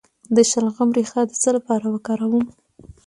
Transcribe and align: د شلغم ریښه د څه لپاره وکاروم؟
د 0.35 0.37
شلغم 0.49 0.89
ریښه 0.97 1.21
د 1.27 1.31
څه 1.41 1.49
لپاره 1.57 1.85
وکاروم؟ 1.93 2.45